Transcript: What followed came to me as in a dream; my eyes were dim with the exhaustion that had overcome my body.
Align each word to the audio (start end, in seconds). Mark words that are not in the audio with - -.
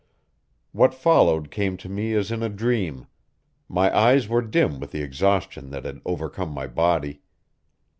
What 0.71 0.95
followed 0.95 1.51
came 1.51 1.77
to 1.77 1.87
me 1.87 2.13
as 2.15 2.31
in 2.31 2.41
a 2.41 2.49
dream; 2.49 3.05
my 3.69 3.95
eyes 3.95 4.27
were 4.27 4.41
dim 4.41 4.79
with 4.79 4.89
the 4.89 5.03
exhaustion 5.03 5.69
that 5.69 5.85
had 5.85 6.01
overcome 6.05 6.49
my 6.49 6.65
body. 6.65 7.21